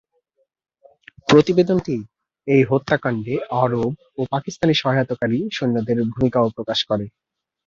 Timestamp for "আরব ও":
3.61-4.31